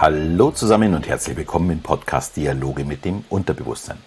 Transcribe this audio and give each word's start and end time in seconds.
Hallo 0.00 0.52
zusammen 0.52 0.94
und 0.94 1.08
herzlich 1.08 1.36
willkommen 1.36 1.70
im 1.70 1.80
Podcast 1.80 2.36
Dialoge 2.36 2.84
mit 2.84 3.04
dem 3.04 3.24
Unterbewusstsein. 3.30 3.98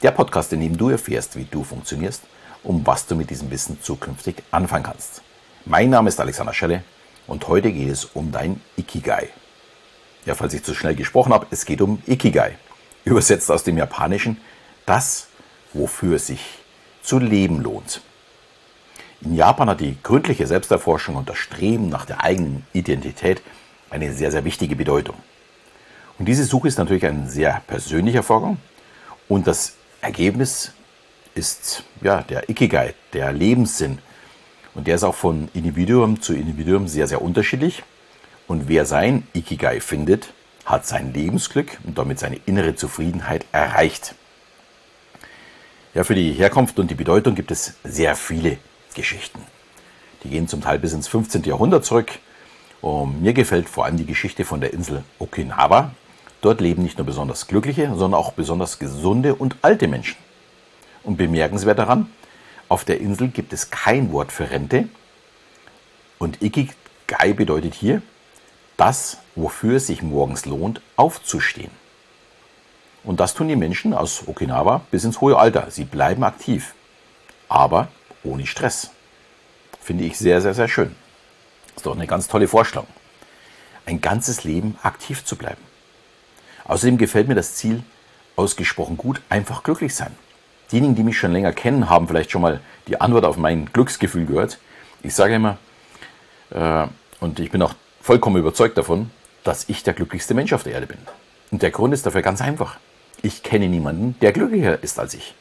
Der 0.00 0.10
Podcast, 0.10 0.54
in 0.54 0.60
dem 0.60 0.78
du 0.78 0.88
erfährst, 0.88 1.36
wie 1.36 1.44
du 1.44 1.62
funktionierst, 1.62 2.22
um 2.62 2.86
was 2.86 3.06
du 3.06 3.14
mit 3.14 3.28
diesem 3.28 3.50
Wissen 3.50 3.78
zukünftig 3.82 4.36
anfangen 4.50 4.84
kannst. 4.84 5.20
Mein 5.66 5.90
Name 5.90 6.08
ist 6.08 6.18
Alexander 6.18 6.54
Schelle 6.54 6.82
und 7.26 7.46
heute 7.46 7.72
geht 7.72 7.90
es 7.90 8.06
um 8.06 8.32
dein 8.32 8.58
Ikigai. 8.78 9.28
Ja, 10.24 10.34
falls 10.34 10.54
ich 10.54 10.64
zu 10.64 10.74
schnell 10.74 10.94
gesprochen 10.94 11.34
habe, 11.34 11.46
es 11.50 11.66
geht 11.66 11.82
um 11.82 12.02
Ikigai. 12.06 12.56
Übersetzt 13.04 13.50
aus 13.50 13.64
dem 13.64 13.76
Japanischen 13.76 14.38
das, 14.86 15.26
wofür 15.74 16.16
es 16.16 16.28
sich 16.28 16.42
zu 17.02 17.18
leben 17.18 17.60
lohnt. 17.60 18.00
In 19.20 19.36
Japan 19.36 19.68
hat 19.68 19.80
die 19.80 19.98
gründliche 20.02 20.46
Selbsterforschung 20.46 21.16
und 21.16 21.28
das 21.28 21.36
Streben 21.36 21.90
nach 21.90 22.06
der 22.06 22.24
eigenen 22.24 22.64
Identität 22.72 23.42
eine 23.90 24.10
sehr, 24.10 24.30
sehr 24.30 24.46
wichtige 24.46 24.74
Bedeutung. 24.74 25.16
Und 26.18 26.26
diese 26.26 26.44
Suche 26.44 26.68
ist 26.68 26.78
natürlich 26.78 27.06
ein 27.06 27.28
sehr 27.28 27.62
persönlicher 27.66 28.22
Vorgang 28.22 28.58
und 29.28 29.46
das 29.46 29.74
Ergebnis 30.00 30.72
ist 31.34 31.82
ja, 32.02 32.22
der 32.22 32.48
Ikigai, 32.48 32.94
der 33.12 33.32
Lebenssinn. 33.32 33.98
Und 34.74 34.86
der 34.86 34.96
ist 34.96 35.04
auch 35.04 35.14
von 35.14 35.48
Individuum 35.54 36.20
zu 36.20 36.34
Individuum 36.34 36.88
sehr, 36.88 37.06
sehr 37.06 37.22
unterschiedlich. 37.22 37.82
Und 38.46 38.68
wer 38.68 38.84
sein 38.86 39.26
Ikigai 39.32 39.80
findet, 39.80 40.32
hat 40.64 40.86
sein 40.86 41.12
Lebensglück 41.12 41.78
und 41.84 41.98
damit 41.98 42.18
seine 42.18 42.38
innere 42.46 42.74
Zufriedenheit 42.74 43.46
erreicht. 43.52 44.14
Ja, 45.94 46.04
für 46.04 46.14
die 46.14 46.32
Herkunft 46.32 46.78
und 46.78 46.90
die 46.90 46.96
Bedeutung 46.96 47.34
gibt 47.34 47.50
es 47.50 47.74
sehr 47.84 48.16
viele 48.16 48.58
Geschichten. 48.94 49.40
Die 50.24 50.30
gehen 50.30 50.48
zum 50.48 50.60
Teil 50.60 50.78
bis 50.78 50.92
ins 50.92 51.06
15. 51.08 51.44
Jahrhundert 51.44 51.84
zurück. 51.84 52.12
Und 52.80 53.22
mir 53.22 53.32
gefällt 53.32 53.68
vor 53.68 53.84
allem 53.84 53.96
die 53.96 54.06
Geschichte 54.06 54.44
von 54.44 54.60
der 54.60 54.72
Insel 54.72 55.04
Okinawa. 55.18 55.92
Dort 56.44 56.60
leben 56.60 56.82
nicht 56.82 56.98
nur 56.98 57.06
besonders 57.06 57.46
glückliche, 57.46 57.86
sondern 57.96 58.12
auch 58.20 58.32
besonders 58.32 58.78
gesunde 58.78 59.34
und 59.34 59.56
alte 59.62 59.88
Menschen. 59.88 60.18
Und 61.02 61.16
bemerkenswert 61.16 61.78
daran, 61.78 62.12
auf 62.68 62.84
der 62.84 63.00
Insel 63.00 63.28
gibt 63.28 63.54
es 63.54 63.70
kein 63.70 64.12
Wort 64.12 64.30
für 64.30 64.50
Rente. 64.50 64.90
Und 66.18 66.42
Ikigai 66.42 67.32
bedeutet 67.32 67.72
hier, 67.72 68.02
das, 68.76 69.16
wofür 69.34 69.76
es 69.76 69.86
sich 69.86 70.02
morgens 70.02 70.44
lohnt, 70.44 70.82
aufzustehen. 70.96 71.70
Und 73.04 73.20
das 73.20 73.32
tun 73.32 73.48
die 73.48 73.56
Menschen 73.56 73.94
aus 73.94 74.28
Okinawa 74.28 74.82
bis 74.90 75.04
ins 75.04 75.22
hohe 75.22 75.38
Alter. 75.38 75.70
Sie 75.70 75.84
bleiben 75.84 76.24
aktiv, 76.24 76.74
aber 77.48 77.88
ohne 78.22 78.46
Stress. 78.46 78.90
Finde 79.80 80.04
ich 80.04 80.18
sehr, 80.18 80.42
sehr, 80.42 80.52
sehr 80.52 80.68
schön. 80.68 80.94
Ist 81.74 81.86
doch 81.86 81.96
eine 81.96 82.06
ganz 82.06 82.28
tolle 82.28 82.48
Vorstellung. 82.48 82.88
Ein 83.86 84.02
ganzes 84.02 84.44
Leben 84.44 84.76
aktiv 84.82 85.24
zu 85.24 85.36
bleiben. 85.36 85.73
Außerdem 86.64 86.98
gefällt 86.98 87.28
mir 87.28 87.34
das 87.34 87.54
Ziel 87.54 87.82
ausgesprochen 88.36 88.96
gut, 88.96 89.20
einfach 89.28 89.62
glücklich 89.62 89.94
sein. 89.94 90.12
Diejenigen, 90.72 90.94
die 90.94 91.02
mich 91.02 91.18
schon 91.18 91.32
länger 91.32 91.52
kennen, 91.52 91.88
haben 91.90 92.08
vielleicht 92.08 92.30
schon 92.30 92.42
mal 92.42 92.60
die 92.88 93.00
Antwort 93.00 93.24
auf 93.24 93.36
mein 93.36 93.66
Glücksgefühl 93.72 94.26
gehört. 94.26 94.58
Ich 95.02 95.14
sage 95.14 95.34
immer, 95.34 95.58
äh, 96.50 96.86
und 97.20 97.38
ich 97.38 97.50
bin 97.50 97.62
auch 97.62 97.74
vollkommen 98.00 98.36
überzeugt 98.36 98.78
davon, 98.78 99.10
dass 99.44 99.68
ich 99.68 99.82
der 99.82 99.94
glücklichste 99.94 100.34
Mensch 100.34 100.52
auf 100.52 100.62
der 100.62 100.72
Erde 100.72 100.86
bin. 100.86 100.98
Und 101.50 101.62
der 101.62 101.70
Grund 101.70 101.94
ist 101.94 102.06
dafür 102.06 102.22
ganz 102.22 102.40
einfach. 102.40 102.78
Ich 103.22 103.42
kenne 103.42 103.68
niemanden, 103.68 104.16
der 104.20 104.32
glücklicher 104.32 104.82
ist 104.82 104.98
als 104.98 105.14
ich. 105.14 105.34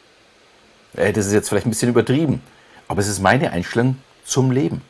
Äh, 0.96 1.14
das 1.14 1.26
ist 1.26 1.34
jetzt 1.34 1.50
vielleicht 1.50 1.66
ein 1.66 1.72
bisschen 1.72 1.90
übertrieben, 1.90 2.42
aber 2.88 3.00
es 3.00 3.08
ist 3.08 3.20
meine 3.20 3.52
Einstellung 3.52 3.98
zum 4.26 4.52
Leben. 4.52 4.82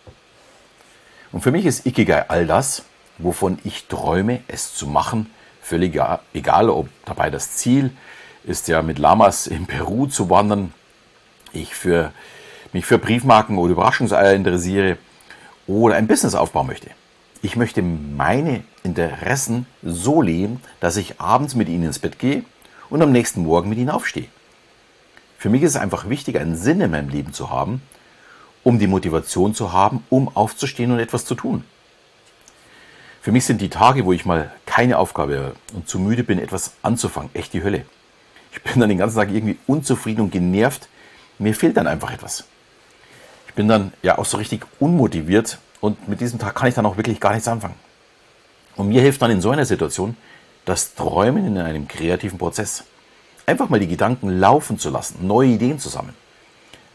Und 1.32 1.42
für 1.42 1.52
mich 1.52 1.66
ist 1.66 1.86
Ikigai 1.86 2.30
all 2.30 2.46
das, 2.46 2.84
wovon 3.18 3.60
ich 3.64 3.88
träume, 3.88 4.42
es 4.48 4.76
zu 4.76 4.88
machen, 4.88 5.32
völlig 5.64 6.00
egal, 6.34 6.70
ob 6.70 6.90
dabei 7.06 7.30
das 7.30 7.56
Ziel 7.56 7.92
ist 8.44 8.68
ja 8.68 8.82
mit 8.82 9.00
Lamas 9.00 9.48
in 9.48 9.66
Peru 9.66 10.08
zu 10.08 10.30
wandern, 10.30 10.74
ich 11.54 11.74
für, 11.74 12.12
mich 12.74 12.86
für 12.86 12.98
Briefmarken 12.98 13.58
oder 13.58 13.72
Überraschungseier 13.72 14.34
interessiere 14.34 14.98
oder 15.66 15.96
ein 15.96 16.08
Business 16.08 16.36
aufbauen 16.36 16.68
möchte. 16.68 16.90
Ich 17.42 17.56
möchte 17.56 17.82
meine 17.82 18.64
Interessen 18.84 19.66
so 19.82 20.22
leben, 20.22 20.62
dass 20.80 20.98
ich 20.98 21.20
abends 21.20 21.56
mit 21.56 21.70
ihnen 21.70 21.86
ins 21.86 22.00
Bett 22.00 22.20
gehe 22.20 22.44
und 22.90 23.02
am 23.02 23.12
nächsten 23.12 23.44
Morgen 23.44 23.70
mit 23.70 23.78
ihnen 23.78 23.90
aufstehe. 23.90 24.28
Für 25.38 25.50
mich 25.50 25.62
ist 25.62 25.72
es 25.72 25.82
einfach 25.82 26.10
wichtig, 26.10 26.40
einen 26.40 26.56
Sinn 26.56 26.82
in 26.82 26.92
meinem 26.92 27.10
Leben 27.10 27.34
zu 27.34 27.50
haben, 27.50 27.82
um 28.64 28.80
die 28.80 28.88
Motivation 28.88 29.54
zu 29.54 29.74
haben, 29.74 30.04
um 30.10 30.34
aufzustehen 30.36 30.92
und 30.92 31.00
etwas 31.00 31.26
zu 31.26 31.36
tun. 31.36 31.64
Für 33.24 33.32
mich 33.32 33.46
sind 33.46 33.62
die 33.62 33.70
Tage, 33.70 34.04
wo 34.04 34.12
ich 34.12 34.26
mal 34.26 34.52
keine 34.66 34.98
Aufgabe 34.98 35.38
habe 35.38 35.56
und 35.74 35.88
zu 35.88 35.98
müde 35.98 36.26
bin, 36.26 36.40
etwas 36.40 36.74
anzufangen, 36.82 37.30
echt 37.34 37.54
die 37.54 37.64
Hölle. 37.64 37.86
Ich 38.52 38.62
bin 38.62 38.82
dann 38.82 38.90
den 38.90 38.98
ganzen 38.98 39.16
Tag 39.16 39.32
irgendwie 39.32 39.58
unzufrieden 39.66 40.20
und 40.20 40.32
genervt. 40.32 40.90
Mir 41.40 41.56
fehlt 41.56 41.78
dann 41.78 41.88
einfach 41.88 42.12
etwas. 42.12 42.44
Ich 43.48 43.54
bin 43.54 43.70
dann 43.70 43.94
ja 44.02 44.18
auch 44.18 44.26
so 44.26 44.36
richtig 44.36 44.66
unmotiviert 44.78 45.60
und 45.80 46.10
mit 46.10 46.20
diesem 46.20 46.38
Tag 46.38 46.54
kann 46.54 46.68
ich 46.68 46.76
dann 46.76 46.86
auch 46.86 46.98
wirklich 46.98 47.22
gar 47.22 47.32
nichts 47.32 47.48
anfangen. 47.48 47.76
Und 48.76 48.90
mir 48.90 49.02
hilft 49.02 49.22
dann 49.22 49.32
in 49.32 49.40
so 49.40 49.52
einer 49.52 49.64
Situation 49.64 50.18
das 50.66 50.94
Träumen 50.94 51.48
in 51.48 51.58
einem 51.58 51.88
kreativen 51.88 52.38
Prozess. 52.38 52.84
Einfach 53.46 53.70
mal 53.70 53.80
die 53.80 53.88
Gedanken 53.88 54.38
laufen 54.38 54.78
zu 54.78 54.90
lassen, 54.90 55.26
neue 55.26 55.48
Ideen 55.48 55.80
zu 55.80 55.88
sammeln. 55.88 56.16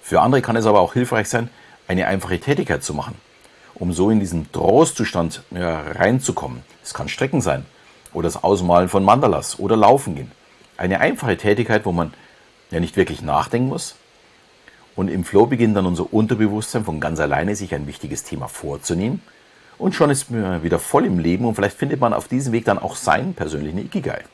Für 0.02 0.20
andere 0.20 0.42
kann 0.42 0.56
es 0.56 0.66
aber 0.66 0.80
auch 0.80 0.92
hilfreich 0.92 1.30
sein, 1.30 1.48
eine 1.86 2.06
einfache 2.06 2.38
Tätigkeit 2.38 2.84
zu 2.84 2.92
machen, 2.92 3.14
um 3.78 3.92
so 3.92 4.10
in 4.10 4.20
diesen 4.20 4.50
Trostzustand 4.52 5.42
ja, 5.50 5.80
reinzukommen. 5.80 6.62
Es 6.82 6.94
kann 6.94 7.08
Strecken 7.08 7.40
sein 7.40 7.64
oder 8.12 8.26
das 8.26 8.42
Ausmalen 8.42 8.88
von 8.88 9.04
Mandalas 9.04 9.58
oder 9.58 9.76
Laufen 9.76 10.14
gehen. 10.14 10.32
Eine 10.76 11.00
einfache 11.00 11.36
Tätigkeit, 11.36 11.84
wo 11.84 11.92
man 11.92 12.12
ja 12.70 12.80
nicht 12.80 12.96
wirklich 12.96 13.22
nachdenken 13.22 13.68
muss. 13.68 13.96
Und 14.96 15.08
im 15.08 15.24
Flow 15.24 15.46
beginnt 15.46 15.76
dann 15.76 15.86
unser 15.86 16.12
Unterbewusstsein 16.12 16.84
von 16.84 16.98
ganz 16.98 17.20
alleine, 17.20 17.54
sich 17.54 17.74
ein 17.74 17.86
wichtiges 17.86 18.24
Thema 18.24 18.48
vorzunehmen. 18.48 19.22
Und 19.78 19.94
schon 19.94 20.10
ist 20.10 20.30
man 20.30 20.64
wieder 20.64 20.80
voll 20.80 21.04
im 21.04 21.20
Leben 21.20 21.44
und 21.44 21.54
vielleicht 21.54 21.76
findet 21.76 22.00
man 22.00 22.12
auf 22.12 22.26
diesem 22.26 22.52
Weg 22.52 22.64
dann 22.64 22.80
auch 22.80 22.96
seinen 22.96 23.34
persönlichen 23.34 23.78
Ikigai. 23.78 24.24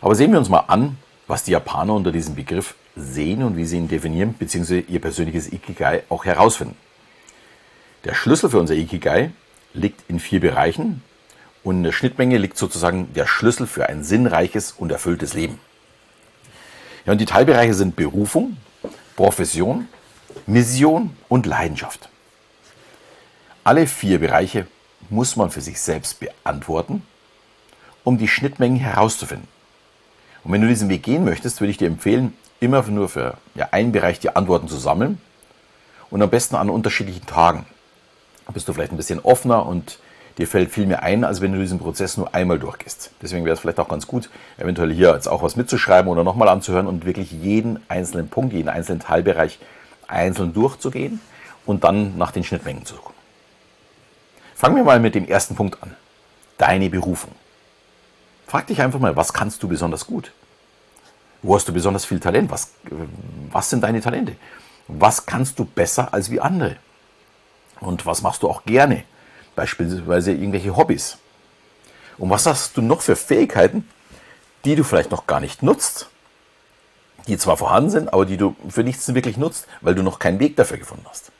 Aber 0.00 0.14
sehen 0.16 0.32
wir 0.32 0.40
uns 0.40 0.48
mal 0.48 0.64
an, 0.66 0.96
was 1.28 1.44
die 1.44 1.52
Japaner 1.52 1.94
unter 1.94 2.10
diesem 2.10 2.34
Begriff 2.34 2.74
sehen 2.96 3.44
und 3.44 3.56
wie 3.56 3.64
sie 3.64 3.76
ihn 3.76 3.86
definieren, 3.86 4.32
bzw. 4.32 4.80
ihr 4.88 5.00
persönliches 5.00 5.52
Ikigai 5.52 6.02
auch 6.08 6.24
herausfinden. 6.24 6.74
Der 8.04 8.14
Schlüssel 8.14 8.48
für 8.48 8.58
unser 8.58 8.74
Ikigai 8.74 9.30
liegt 9.74 10.08
in 10.08 10.20
vier 10.20 10.40
Bereichen 10.40 11.02
und 11.62 11.76
in 11.76 11.82
der 11.82 11.92
Schnittmenge 11.92 12.38
liegt 12.38 12.56
sozusagen 12.56 13.12
der 13.12 13.26
Schlüssel 13.26 13.66
für 13.66 13.88
ein 13.88 14.02
sinnreiches 14.02 14.72
und 14.72 14.90
erfülltes 14.90 15.34
Leben. 15.34 15.58
Ja, 17.04 17.12
und 17.12 17.18
die 17.18 17.26
Teilbereiche 17.26 17.74
sind 17.74 17.96
Berufung, 17.96 18.56
Profession, 19.16 19.86
Mission 20.46 21.14
und 21.28 21.44
Leidenschaft. 21.44 22.08
Alle 23.64 23.86
vier 23.86 24.18
Bereiche 24.18 24.66
muss 25.10 25.36
man 25.36 25.50
für 25.50 25.60
sich 25.60 25.80
selbst 25.80 26.20
beantworten, 26.20 27.02
um 28.04 28.16
die 28.16 28.28
Schnittmengen 28.28 28.78
herauszufinden. 28.78 29.48
Und 30.42 30.52
wenn 30.52 30.62
du 30.62 30.68
diesen 30.68 30.88
Weg 30.88 31.02
gehen 31.02 31.24
möchtest, 31.24 31.60
würde 31.60 31.70
ich 31.70 31.76
dir 31.76 31.88
empfehlen, 31.88 32.32
immer 32.60 32.82
nur 32.82 33.10
für 33.10 33.36
ja, 33.54 33.68
einen 33.72 33.92
Bereich 33.92 34.20
die 34.20 34.34
Antworten 34.34 34.68
zu 34.68 34.78
sammeln 34.78 35.20
und 36.08 36.22
am 36.22 36.30
besten 36.30 36.56
an 36.56 36.70
unterschiedlichen 36.70 37.26
Tagen. 37.26 37.66
Bist 38.52 38.68
du 38.68 38.72
vielleicht 38.72 38.92
ein 38.92 38.96
bisschen 38.96 39.20
offener 39.20 39.66
und 39.66 39.98
dir 40.38 40.46
fällt 40.46 40.70
viel 40.70 40.86
mehr 40.86 41.02
ein, 41.02 41.24
als 41.24 41.40
wenn 41.40 41.52
du 41.52 41.58
diesen 41.58 41.78
Prozess 41.78 42.16
nur 42.16 42.34
einmal 42.34 42.58
durchgehst. 42.58 43.10
Deswegen 43.22 43.44
wäre 43.44 43.54
es 43.54 43.60
vielleicht 43.60 43.78
auch 43.78 43.88
ganz 43.88 44.06
gut, 44.06 44.30
eventuell 44.58 44.92
hier 44.92 45.12
jetzt 45.14 45.28
auch 45.28 45.42
was 45.42 45.56
mitzuschreiben 45.56 46.10
oder 46.10 46.24
nochmal 46.24 46.48
anzuhören 46.48 46.86
und 46.86 47.04
wirklich 47.04 47.30
jeden 47.30 47.78
einzelnen 47.88 48.28
Punkt, 48.28 48.52
jeden 48.52 48.68
einzelnen 48.68 49.00
Teilbereich 49.00 49.58
einzeln 50.08 50.52
durchzugehen 50.52 51.20
und 51.66 51.84
dann 51.84 52.16
nach 52.18 52.32
den 52.32 52.44
Schnittmengen 52.44 52.84
zu 52.84 52.96
suchen. 52.96 53.14
Fangen 54.54 54.76
wir 54.76 54.84
mal 54.84 55.00
mit 55.00 55.14
dem 55.14 55.26
ersten 55.26 55.54
Punkt 55.54 55.82
an. 55.82 55.94
Deine 56.58 56.90
Berufung. 56.90 57.32
Frag 58.46 58.66
dich 58.66 58.82
einfach 58.82 58.98
mal, 58.98 59.16
was 59.16 59.32
kannst 59.32 59.62
du 59.62 59.68
besonders 59.68 60.06
gut? 60.06 60.32
Wo 61.42 61.54
hast 61.54 61.68
du 61.68 61.72
besonders 61.72 62.04
viel 62.04 62.20
Talent? 62.20 62.50
Was, 62.50 62.72
was 63.50 63.70
sind 63.70 63.82
deine 63.82 64.00
Talente? 64.00 64.36
Was 64.88 65.24
kannst 65.24 65.58
du 65.58 65.64
besser 65.64 66.12
als 66.12 66.30
wie 66.30 66.40
andere? 66.40 66.76
Und 67.80 68.06
was 68.06 68.22
machst 68.22 68.42
du 68.42 68.48
auch 68.48 68.64
gerne? 68.64 69.04
Beispielsweise 69.56 70.32
irgendwelche 70.32 70.76
Hobbys. 70.76 71.18
Und 72.18 72.30
was 72.30 72.46
hast 72.46 72.76
du 72.76 72.82
noch 72.82 73.00
für 73.00 73.16
Fähigkeiten, 73.16 73.88
die 74.64 74.76
du 74.76 74.84
vielleicht 74.84 75.10
noch 75.10 75.26
gar 75.26 75.40
nicht 75.40 75.62
nutzt? 75.62 76.08
Die 77.26 77.38
zwar 77.38 77.56
vorhanden 77.56 77.90
sind, 77.90 78.12
aber 78.12 78.26
die 78.26 78.36
du 78.36 78.54
für 78.68 78.84
nichts 78.84 79.12
wirklich 79.14 79.36
nutzt, 79.36 79.66
weil 79.80 79.94
du 79.94 80.02
noch 80.02 80.18
keinen 80.18 80.38
Weg 80.40 80.56
dafür 80.56 80.78
gefunden 80.78 81.06
hast. 81.08 81.32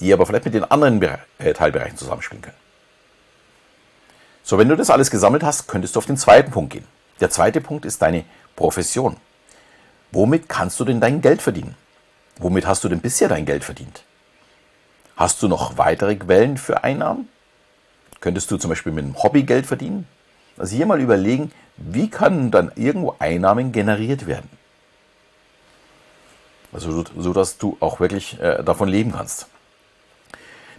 Die 0.00 0.12
aber 0.12 0.26
vielleicht 0.26 0.44
mit 0.44 0.54
den 0.54 0.64
anderen 0.64 1.02
äh, 1.38 1.52
Teilbereichen 1.52 1.96
zusammenspielen 1.96 2.42
können. 2.42 2.56
So, 4.42 4.58
wenn 4.58 4.68
du 4.68 4.76
das 4.76 4.90
alles 4.90 5.10
gesammelt 5.10 5.42
hast, 5.42 5.68
könntest 5.68 5.96
du 5.96 5.98
auf 5.98 6.06
den 6.06 6.16
zweiten 6.16 6.50
Punkt 6.50 6.72
gehen. 6.72 6.86
Der 7.20 7.30
zweite 7.30 7.60
Punkt 7.60 7.84
ist 7.84 8.02
deine 8.02 8.24
Profession. 8.56 9.16
Womit 10.12 10.48
kannst 10.48 10.78
du 10.78 10.84
denn 10.84 11.00
dein 11.00 11.20
Geld 11.20 11.42
verdienen? 11.42 11.76
Womit 12.38 12.66
hast 12.66 12.84
du 12.84 12.88
denn 12.88 13.00
bisher 13.00 13.28
dein 13.28 13.46
Geld 13.46 13.64
verdient? 13.64 14.04
Hast 15.16 15.42
du 15.42 15.48
noch 15.48 15.78
weitere 15.78 16.16
Quellen 16.16 16.56
für 16.56 16.82
Einnahmen? 16.82 17.28
Könntest 18.20 18.50
du 18.50 18.56
zum 18.56 18.70
Beispiel 18.70 18.92
mit 18.92 19.04
einem 19.04 19.22
Hobby 19.22 19.44
Geld 19.44 19.66
verdienen? 19.66 20.08
Also 20.56 20.76
hier 20.76 20.86
mal 20.86 21.00
überlegen, 21.00 21.52
wie 21.76 22.08
kann 22.08 22.50
dann 22.50 22.72
irgendwo 22.74 23.16
Einnahmen 23.18 23.72
generiert 23.72 24.26
werden? 24.26 24.48
Also 26.72 27.04
so, 27.16 27.32
dass 27.32 27.58
du 27.58 27.76
auch 27.78 28.00
wirklich 28.00 28.40
äh, 28.40 28.62
davon 28.64 28.88
leben 28.88 29.12
kannst. 29.12 29.46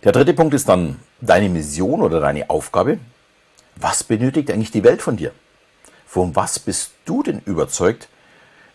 Der 0.04 0.12
dritte 0.12 0.34
Punkt 0.34 0.54
ist 0.54 0.68
dann 0.68 1.00
deine 1.22 1.48
Mission 1.48 2.02
oder 2.02 2.20
deine 2.20 2.50
Aufgabe. 2.50 3.00
Was 3.78 4.04
benötigt 4.04 4.52
eigentlich 4.52 4.72
die 4.72 4.84
Welt 4.84 5.02
von 5.02 5.16
dir? 5.16 5.32
Von 6.06 6.36
was 6.36 6.60
bist 6.60 6.92
du 7.06 7.24
denn 7.24 7.42
überzeugt? 7.46 8.10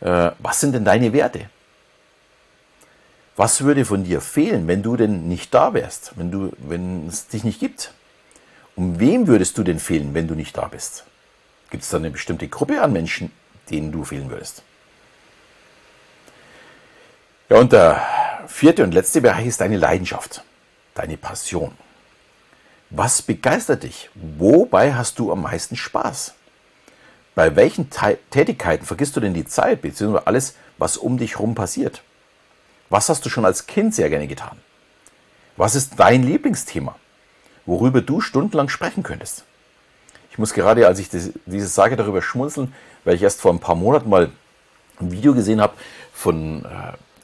Äh, 0.01 0.31
was 0.39 0.61
sind 0.61 0.73
denn 0.73 0.85
deine 0.85 1.13
Werte? 1.13 1.51
Was 3.37 3.63
würde 3.63 3.85
von 3.85 4.05
dir 4.05 4.21
fehlen, 4.21 4.67
wenn 4.67 4.83
du 4.83 4.97
denn 4.97 5.29
nicht 5.29 5.55
da 5.55 5.73
wärst, 5.73 6.13
wenn, 6.17 6.31
du, 6.31 6.53
wenn 6.59 7.07
es 7.09 7.29
dich 7.29 7.45
nicht 7.45 7.61
gibt? 7.61 7.93
Um 8.77 8.99
wem 9.01 9.27
würdest 9.27 9.57
du 9.59 9.63
denn 9.63 9.79
fehlen, 9.79 10.15
wenn 10.15 10.29
du 10.29 10.35
nicht 10.35 10.57
da 10.57 10.67
bist? 10.69 11.05
Gibt 11.71 11.83
es 11.83 11.89
da 11.89 11.97
eine 11.97 12.11
bestimmte 12.11 12.49
Gruppe 12.49 12.83
an 12.83 12.93
Menschen, 12.93 13.31
denen 13.71 13.93
du 13.93 14.05
fehlen 14.05 14.31
würdest? 14.31 14.63
Ja, 17.49 17.59
und 17.59 17.73
der 17.73 18.05
vierte 18.47 18.85
und 18.85 18.93
letzte 18.93 19.21
Bereich 19.21 19.47
ist 19.47 19.61
deine 19.61 19.77
Leidenschaft, 19.77 20.45
deine 20.95 21.17
Passion. 21.17 21.73
Was 22.91 23.23
begeistert 23.23 23.85
dich? 23.85 24.11
Wobei 24.15 24.95
hast 24.95 25.19
du 25.19 25.31
am 25.31 25.43
meisten 25.43 25.77
Spaß? 25.77 26.35
Bei 27.35 27.55
welchen 27.55 27.89
Tätigkeiten 28.31 28.85
vergisst 28.85 29.17
du 29.17 29.21
denn 29.21 29.35
die 29.35 29.47
Zeit, 29.47 29.83
beziehungsweise 29.83 30.27
alles, 30.27 30.55
was 30.79 30.97
um 30.97 31.17
dich 31.17 31.37
herum 31.37 31.55
passiert? 31.55 32.03
Was 32.91 33.09
hast 33.09 33.25
du 33.25 33.31
schon 33.31 33.45
als 33.45 33.69
Kind 33.69 33.95
sehr 33.95 34.11
gerne 34.11 34.27
getan? 34.27 34.59
Was 35.57 35.77
ist 35.77 35.95
dein 35.99 36.25
Lieblingsthema, 36.25 36.97
worüber 37.65 38.03
du 38.03 38.21
stundenlang 38.21 38.69
sprechen 38.69 39.05
könntest? 39.05 39.45
Ich 40.33 40.39
muss 40.39 40.53
gerade, 40.55 40.87
als 40.89 40.99
ich 40.99 41.09
dieses 41.09 41.75
sage, 41.75 41.97
darüber 41.97 42.21
schmunzeln, 42.21 42.75
weil 43.05 43.15
ich 43.15 43.23
erst 43.23 43.41
vor 43.41 43.53
ein 43.53 43.61
paar 43.61 43.77
Monaten 43.77 44.11
mal 44.11 44.31
ein 45.01 45.13
Video 45.13 45.35
gesehen 45.35 45.61
habe 45.61 45.75
von 46.13 46.65
äh, 46.65 46.69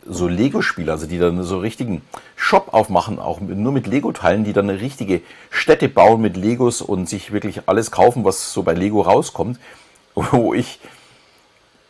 so 0.09 0.29
Lego-Spieler, 0.29 0.93
also 0.93 1.07
die 1.07 1.19
dann 1.19 1.43
so 1.43 1.59
richtigen 1.59 2.03
Shop 2.37 2.73
aufmachen, 2.73 3.19
auch 3.19 3.41
nur 3.41 3.73
mit 3.73 3.89
Lego-Teilen, 3.89 4.45
die 4.45 4.53
dann 4.53 4.71
eine 4.71 4.81
richtige 4.81 5.21
Städte 5.51 5.89
bauen 5.89 6.21
mit 6.21 6.37
Legos 6.37 6.81
und 6.81 7.09
sich 7.09 7.33
wirklich 7.33 7.63
alles 7.67 7.91
kaufen, 7.91 8.25
was 8.25 8.53
so 8.53 8.63
bei 8.63 8.75
Lego 8.75 9.01
rauskommt, 9.01 9.59
wo 10.15 10.55
ich 10.55 10.79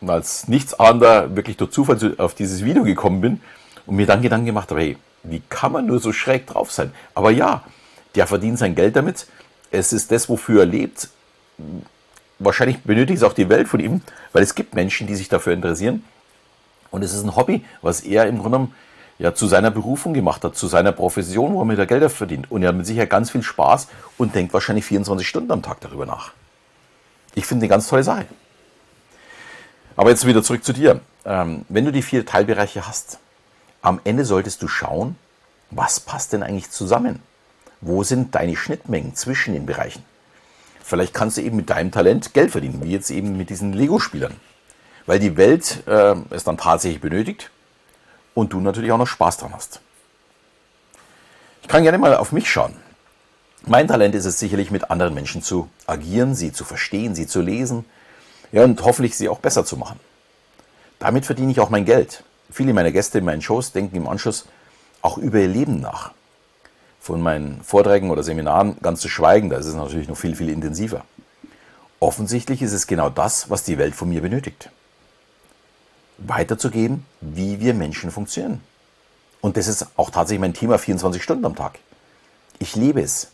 als 0.07 0.49
Nichtsahnender 0.49 1.37
wirklich 1.37 1.59
durch 1.59 1.73
Zufall 1.73 2.15
auf 2.17 2.35
dieses 2.35 2.65
Video 2.65 2.83
gekommen 2.83 3.21
bin 3.21 3.41
und 3.87 3.97
mir 3.97 4.07
dann 4.07 4.23
Gedanken 4.23 4.47
gemacht 4.47 4.71
habe, 4.71 4.81
hey, 4.81 4.97
wie 5.23 5.43
kann 5.49 5.73
man 5.73 5.87
nur 5.87 5.99
so 5.99 6.13
schräg 6.13 6.47
drauf 6.47 6.71
sein? 6.73 6.93
Aber 7.15 7.31
ja, 7.31 7.65
der 8.15 8.27
verdient 8.27 8.59
sein 8.59 8.75
Geld 8.75 8.97
damit. 8.97 9.27
Es 9.71 9.93
ist 9.93 10.11
das, 10.13 10.29
wofür 10.29 10.61
er 10.61 10.67
lebt. 10.67 11.09
Wahrscheinlich 12.39 12.79
benötigt 12.83 13.19
es 13.19 13.23
auch 13.23 13.33
die 13.33 13.49
Welt 13.49 13.69
von 13.69 13.81
ihm, 13.81 14.03
weil 14.33 14.43
es 14.43 14.55
gibt 14.55 14.75
Menschen, 14.75 15.07
die 15.07 15.15
sich 15.15 15.29
dafür 15.29 15.53
interessieren. 15.53 16.05
Und 16.91 17.03
es 17.03 17.13
ist 17.13 17.25
ein 17.25 17.35
Hobby, 17.35 17.65
was 17.83 18.01
er 18.01 18.27
im 18.27 18.39
Grunde 18.39 18.59
genommen 18.59 18.75
ja, 19.19 19.35
zu 19.35 19.47
seiner 19.47 19.71
Berufung 19.71 20.13
gemacht 20.13 20.45
hat, 20.45 20.57
zu 20.57 20.67
seiner 20.67 20.93
Profession, 20.93 21.55
wo 21.55 21.63
er 21.63 21.65
mit 21.65 21.79
der 21.79 21.87
Gelder 21.87 22.11
verdient. 22.11 22.51
Und 22.51 22.63
er 22.63 22.69
hat 22.69 22.77
mit 22.77 22.87
Sicherheit 22.87 23.11
ganz 23.11 23.31
viel 23.31 23.43
Spaß 23.43 23.89
und 24.19 24.35
denkt 24.35 24.53
wahrscheinlich 24.53 24.85
24 24.85 25.27
Stunden 25.27 25.51
am 25.53 25.63
Tag 25.63 25.81
darüber 25.81 26.07
nach. 26.07 26.33
Ich 27.35 27.47
finde 27.47 27.65
eine 27.65 27.69
ganz 27.69 27.89
tolle 27.89 28.03
Sache. 28.03 28.27
Aber 29.97 30.11
jetzt 30.11 30.27
wieder 30.27 30.43
zurück 30.43 30.65
zu 30.65 30.73
dir. 30.73 31.01
Ähm, 31.25 31.65
wenn 31.69 31.85
du 31.85 31.93
die 31.93 32.03
vier 32.03 32.25
Teilbereiche 32.25 32.87
hast, 32.87 33.19
am 33.87 34.01
Ende 34.05 34.25
solltest 34.25 34.63
du 34.63 34.69
schauen, 34.69 35.17
was 35.71 36.01
passt 36.01 36.33
denn 36.33 36.43
eigentlich 36.43 36.71
zusammen? 36.71 37.23
Wo 37.81 38.03
sind 38.03 38.35
deine 38.35 38.57
Schnittmengen 38.57 39.15
zwischen 39.15 39.55
den 39.55 39.67
Bereichen? 39.67 40.05
Vielleicht 40.83 41.15
kannst 41.15 41.37
du 41.37 41.43
eben 41.43 41.57
mit 41.57 41.71
deinem 41.71 41.91
Talent 41.91 42.35
Geld 42.35 42.53
verdienen, 42.53 42.83
wie 42.83 42.93
jetzt 42.93 43.11
eben 43.11 43.37
mit 43.37 43.51
diesen 43.51 43.73
Lego-Spielern 43.73 44.37
weil 45.07 45.21
die 45.21 45.37
Welt 45.37 45.87
äh, 45.87 46.17
es 46.31 46.45
dann 46.45 46.59
tatsächlich 46.59 47.01
benötigt 47.01 47.51
und 48.35 48.53
du 48.53 48.61
natürlich 48.61 48.93
auch 48.93 48.99
noch 48.99 49.07
Spaß 49.07 49.39
dran 49.39 49.53
hast. 49.55 49.81
Ich 51.63 51.69
kann 51.69 51.85
gerne 51.85 51.99
mal 51.99 52.17
auf 52.17 52.33
mich 52.33 52.51
schauen. 52.51 52.77
Mein 53.65 53.89
Talent 53.89 54.15
ist 54.15 54.27
es 54.27 54.39
sicherlich, 54.39 54.71
mit 54.71 54.91
anderen 54.91 55.15
Menschen 55.15 55.43
zu 55.43 55.69
agieren, 55.87 56.35
sie 56.35 56.53
zu 56.53 56.65
verstehen, 56.65 57.15
sie 57.15 57.27
zu 57.27 57.41
lesen 57.41 57.85
ja, 58.53 58.63
und 58.63 58.85
hoffentlich 58.85 59.17
sie 59.17 59.29
auch 59.29 59.41
besser 59.41 59.65
zu 59.65 59.77
machen. 59.77 59.99
Damit 60.99 61.27
verdiene 61.27 61.51
ich 61.51 61.61
auch 61.61 61.71
mein 61.71 61.85
Geld. 61.85 62.23
Viele 62.51 62.73
meiner 62.73 62.93
Gäste 62.93 63.19
in 63.19 63.25
meinen 63.25 63.43
Shows 63.43 63.73
denken 63.73 63.97
im 63.97 64.09
Anschluss 64.09 64.47
auch 65.03 65.19
über 65.19 65.39
ihr 65.39 65.49
Leben 65.49 65.81
nach. 65.81 66.13
Von 67.01 67.21
meinen 67.21 67.63
Vorträgen 67.63 68.11
oder 68.11 68.23
Seminaren 68.23 68.77
ganz 68.83 69.01
zu 69.01 69.09
schweigen, 69.09 69.51
da 69.51 69.59
ist 69.59 69.67
es 69.67 69.75
natürlich 69.75 70.09
noch 70.09 70.17
viel, 70.17 70.35
viel 70.35 70.49
intensiver. 70.49 71.05
Offensichtlich 72.01 72.63
ist 72.63 72.73
es 72.73 72.87
genau 72.87 73.11
das, 73.11 73.49
was 73.49 73.63
die 73.63 73.79
Welt 73.79 73.95
von 73.95 74.09
mir 74.09 74.23
benötigt 74.23 74.71
weiterzugeben, 76.19 77.05
wie 77.21 77.61
wir 77.61 77.75
Menschen 77.75 78.11
funktionieren. 78.11 78.61
Und 79.41 79.57
das 79.57 79.69
ist 79.69 79.87
auch 79.97 80.11
tatsächlich 80.11 80.41
mein 80.41 80.55
Thema 80.55 80.79
24 80.79 81.23
Stunden 81.23 81.45
am 81.45 81.55
Tag. 81.55 81.79
Ich 82.59 82.75
liebe 82.75 83.01
es. 83.01 83.31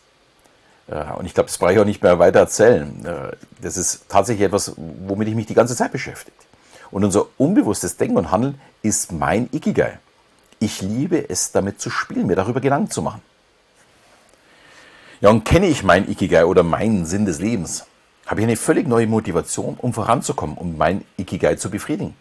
Äh, 0.87 1.05
und 1.13 1.25
ich 1.25 1.33
glaube, 1.33 1.47
das 1.47 1.57
brauche 1.57 1.73
ich 1.73 1.79
auch 1.79 1.85
nicht 1.85 2.03
mehr 2.03 2.19
weiter 2.19 2.39
erzählen. 2.39 3.05
Äh, 3.05 3.35
das 3.61 3.77
ist 3.77 4.09
tatsächlich 4.09 4.45
etwas, 4.45 4.73
womit 4.75 5.29
ich 5.29 5.35
mich 5.35 5.45
die 5.45 5.53
ganze 5.53 5.75
Zeit 5.75 5.91
beschäftige. 5.91 6.35
Und 6.93 7.03
unser 7.03 7.25
unbewusstes 7.37 7.97
Denken 7.97 8.17
und 8.17 8.31
Handeln 8.31 8.59
ist 8.81 9.11
mein 9.11 9.49
Ikigai. 9.51 9.99
Ich 10.59 10.81
liebe 10.81 11.29
es, 11.29 11.51
damit 11.51 11.81
zu 11.81 11.89
spielen, 11.89 12.27
mir 12.27 12.35
darüber 12.35 12.61
Gedanken 12.61 12.89
zu 12.89 13.01
machen. 13.01 13.21
Ja, 15.19 15.29
und 15.29 15.43
kenne 15.43 15.67
ich 15.67 15.83
mein 15.83 16.09
Ikigai 16.09 16.45
oder 16.45 16.63
meinen 16.63 17.05
Sinn 17.05 17.25
des 17.25 17.39
Lebens, 17.39 17.85
habe 18.25 18.39
ich 18.39 18.47
eine 18.47 18.55
völlig 18.55 18.87
neue 18.87 19.07
Motivation, 19.07 19.75
um 19.77 19.93
voranzukommen, 19.93 20.57
um 20.57 20.77
mein 20.77 21.03
Ikigai 21.17 21.55
zu 21.55 21.69
befriedigen 21.69 22.15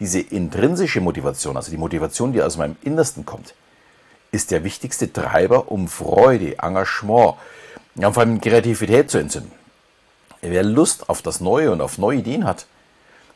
diese 0.00 0.20
intrinsische 0.20 1.00
Motivation, 1.00 1.56
also 1.56 1.70
die 1.70 1.76
Motivation, 1.76 2.32
die 2.32 2.42
aus 2.42 2.56
meinem 2.56 2.76
Innersten 2.82 3.26
kommt, 3.26 3.54
ist 4.32 4.50
der 4.50 4.64
wichtigste 4.64 5.12
Treiber, 5.12 5.70
um 5.70 5.88
Freude, 5.88 6.58
Engagement, 6.58 7.34
ja, 7.96 8.10
vor 8.10 8.22
allem 8.22 8.40
Kreativität 8.40 9.10
zu 9.10 9.18
entzünden. 9.18 9.52
Wer 10.40 10.62
Lust 10.62 11.10
auf 11.10 11.20
das 11.20 11.40
Neue 11.40 11.70
und 11.70 11.82
auf 11.82 11.98
neue 11.98 12.18
Ideen 12.18 12.46
hat, 12.46 12.66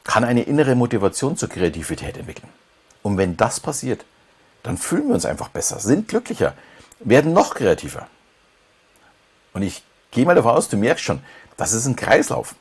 kann 0.04 0.24
eine 0.24 0.42
innere 0.42 0.74
Motivation 0.74 1.36
zur 1.36 1.48
Kreativität 1.48 2.16
entwickeln. 2.16 2.48
Und 3.02 3.16
wenn 3.18 3.36
das 3.36 3.60
passiert, 3.60 4.04
dann 4.62 4.78
fühlen 4.78 5.08
wir 5.08 5.14
uns 5.14 5.26
einfach 5.26 5.48
besser, 5.48 5.78
sind 5.78 6.08
glücklicher, 6.08 6.54
werden 7.00 7.32
noch 7.32 7.54
kreativer. 7.54 8.06
Und 9.52 9.62
ich 9.62 9.82
gehe 10.10 10.24
mal 10.24 10.34
davon 10.34 10.52
aus, 10.52 10.68
du 10.68 10.76
merkst 10.76 11.04
schon, 11.04 11.20
das 11.56 11.72
ist 11.72 11.86
ein 11.86 11.96
Kreislauf. 11.96 12.54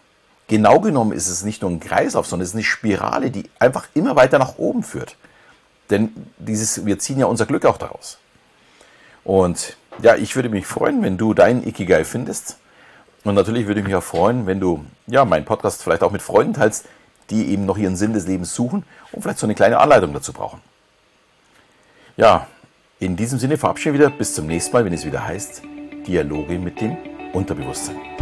Genau 0.48 0.80
genommen 0.80 1.14
ist 1.14 1.28
es 1.28 1.44
nicht 1.44 1.62
nur 1.62 1.72
ein 1.72 1.80
Kreislauf, 1.80 2.28
sondern 2.28 2.44
es 2.44 2.50
ist 2.50 2.56
eine 2.56 2.64
Spirale, 2.64 3.32
die 3.32 3.50
einfach 3.60 3.88
immer 3.94 4.16
weiter 4.16 4.40
nach 4.40 4.58
oben 4.58 4.84
führt. 4.84 5.16
Denn 5.90 6.12
dieses, 6.38 6.86
wir 6.86 7.00
ziehen 7.00 7.20
ja 7.20 7.26
unser 7.26 7.46
Glück 7.46 7.66
auch 7.66 7.78
daraus. 7.78 8.18
Und 9.24 9.78
ja, 10.02 10.16
ich 10.16 10.36
würde 10.36 10.50
mich 10.50 10.66
freuen, 10.66 11.02
wenn 11.02 11.18
du 11.18 11.34
deinen 11.34 11.66
Ikigai 11.66 12.04
findest. 12.04 12.58
Und 13.24 13.36
natürlich 13.36 13.68
würde 13.68 13.80
ich 13.80 13.86
mich 13.86 13.96
auch 13.96 14.04
freuen, 14.04 14.46
wenn 14.46 14.60
du 14.60 14.86
ja, 15.08 15.24
meinen 15.24 15.46
Podcast 15.46 15.82
vielleicht 15.84 16.04
auch 16.04 16.12
mit 16.12 16.22
Freunden 16.22 16.54
teilst, 16.54 16.86
die 17.30 17.50
eben 17.50 17.66
noch 17.66 17.78
ihren 17.78 17.96
Sinn 17.96 18.14
des 18.14 18.28
Lebens 18.28 18.54
suchen 18.54 18.84
und 19.12 19.22
vielleicht 19.22 19.40
so 19.40 19.46
eine 19.46 19.56
kleine 19.56 19.80
Anleitung 19.80 20.14
dazu 20.14 20.34
brauchen. 20.34 20.62
Ja, 22.18 22.48
in 23.00 23.16
diesem 23.16 23.40
Sinne 23.40 23.58
verabschiede 23.58 23.96
ich 23.96 24.02
wieder. 24.02 24.10
Bis 24.10 24.34
zum 24.34 24.48
nächsten 24.48 24.74
Mal, 24.74 24.86
wenn 24.86 24.94
es 24.94 25.06
wieder 25.06 25.26
heißt 25.26 25.62
Dialoge 26.08 26.60
mit 26.60 26.80
dem 26.80 26.98
Unterbewusstsein. 27.34 28.13